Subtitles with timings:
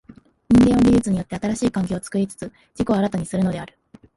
[0.49, 3.77] 人間は技術によって新しい環境を作りつつ自己を新たにするのである。